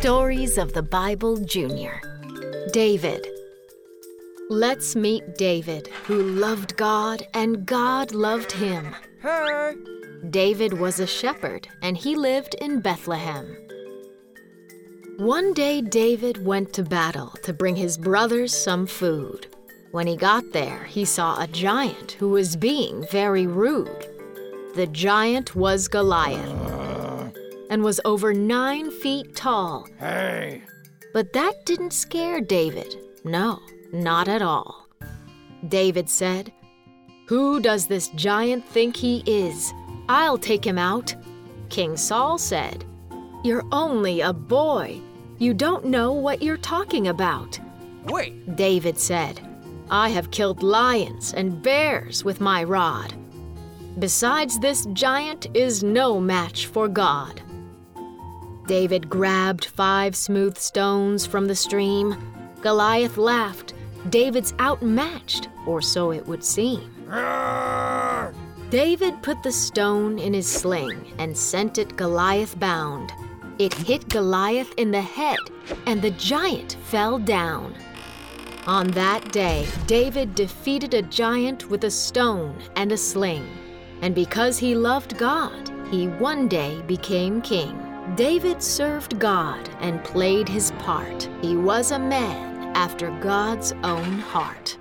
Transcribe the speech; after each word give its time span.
Stories 0.00 0.58
of 0.58 0.74
the 0.74 0.82
Bible 0.82 1.38
Junior. 1.38 2.00
David. 2.72 3.26
Let's 4.48 4.94
meet 4.94 5.36
David, 5.36 5.88
who 6.04 6.22
loved 6.22 6.76
God 6.76 7.26
and 7.34 7.66
God 7.66 8.12
loved 8.12 8.52
him. 8.52 8.94
Hey! 9.20 9.74
David 10.30 10.74
was 10.74 11.00
a 11.00 11.06
shepherd 11.06 11.66
and 11.82 11.96
he 11.96 12.14
lived 12.14 12.54
in 12.60 12.78
Bethlehem. 12.80 13.56
One 15.16 15.52
day, 15.52 15.82
David 15.82 16.46
went 16.46 16.72
to 16.74 16.84
battle 16.84 17.34
to 17.42 17.52
bring 17.52 17.74
his 17.74 17.98
brothers 17.98 18.54
some 18.54 18.86
food. 18.86 19.48
When 19.90 20.06
he 20.06 20.16
got 20.16 20.52
there, 20.52 20.84
he 20.84 21.04
saw 21.04 21.42
a 21.42 21.48
giant 21.48 22.12
who 22.12 22.28
was 22.28 22.54
being 22.54 23.04
very 23.10 23.48
rude. 23.48 24.06
The 24.76 24.86
giant 24.86 25.56
was 25.56 25.88
Goliath 25.88 26.77
and 27.70 27.82
was 27.82 28.00
over 28.04 28.32
nine 28.32 28.90
feet 28.90 29.34
tall. 29.36 29.86
Hey! 29.98 30.62
But 31.12 31.32
that 31.32 31.64
didn't 31.64 31.92
scare 31.92 32.40
David. 32.40 32.96
No, 33.24 33.60
not 33.92 34.28
at 34.28 34.42
all. 34.42 34.88
David 35.68 36.08
said, 36.08 36.52
Who 37.26 37.60
does 37.60 37.86
this 37.86 38.08
giant 38.08 38.66
think 38.68 38.96
he 38.96 39.22
is? 39.26 39.72
I'll 40.08 40.38
take 40.38 40.64
him 40.64 40.78
out. 40.78 41.14
King 41.68 41.96
Saul 41.96 42.38
said, 42.38 42.84
You're 43.44 43.64
only 43.72 44.20
a 44.20 44.32
boy. 44.32 45.00
You 45.38 45.54
don't 45.54 45.84
know 45.84 46.12
what 46.12 46.42
you're 46.42 46.56
talking 46.56 47.08
about. 47.08 47.58
Wait! 48.04 48.56
David 48.56 48.98
said, 48.98 49.40
I 49.90 50.08
have 50.10 50.30
killed 50.30 50.62
lions 50.62 51.32
and 51.34 51.62
bears 51.62 52.24
with 52.24 52.40
my 52.40 52.64
rod. 52.64 53.14
Besides, 53.98 54.58
this 54.60 54.86
giant 54.92 55.46
is 55.54 55.82
no 55.82 56.20
match 56.20 56.66
for 56.66 56.88
God. 56.88 57.40
David 58.68 59.08
grabbed 59.08 59.64
five 59.64 60.14
smooth 60.14 60.58
stones 60.58 61.24
from 61.24 61.46
the 61.46 61.54
stream. 61.54 62.14
Goliath 62.60 63.16
laughed. 63.16 63.72
David's 64.10 64.52
outmatched, 64.60 65.48
or 65.66 65.80
so 65.80 66.12
it 66.12 66.26
would 66.26 66.44
seem. 66.44 66.92
David 68.68 69.22
put 69.22 69.42
the 69.42 69.52
stone 69.52 70.18
in 70.18 70.34
his 70.34 70.46
sling 70.46 71.14
and 71.18 71.34
sent 71.34 71.78
it 71.78 71.96
Goliath 71.96 72.60
bound. 72.60 73.10
It 73.58 73.72
hit 73.72 74.06
Goliath 74.10 74.74
in 74.76 74.90
the 74.90 75.00
head, 75.00 75.38
and 75.86 76.02
the 76.02 76.10
giant 76.10 76.76
fell 76.84 77.18
down. 77.18 77.74
On 78.66 78.88
that 78.88 79.32
day, 79.32 79.66
David 79.86 80.34
defeated 80.34 80.92
a 80.92 81.00
giant 81.00 81.70
with 81.70 81.84
a 81.84 81.90
stone 81.90 82.54
and 82.76 82.92
a 82.92 82.98
sling. 82.98 83.48
And 84.02 84.14
because 84.14 84.58
he 84.58 84.74
loved 84.74 85.16
God, 85.16 85.70
he 85.90 86.08
one 86.08 86.48
day 86.48 86.82
became 86.82 87.40
king. 87.40 87.87
David 88.18 88.60
served 88.60 89.20
God 89.20 89.70
and 89.78 90.02
played 90.02 90.48
his 90.48 90.72
part. 90.80 91.30
He 91.40 91.54
was 91.54 91.92
a 91.92 92.00
man 92.00 92.76
after 92.76 93.16
God's 93.20 93.70
own 93.84 94.18
heart. 94.18 94.76